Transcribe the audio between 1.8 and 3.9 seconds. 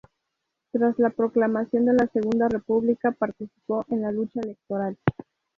de la Segunda República, participó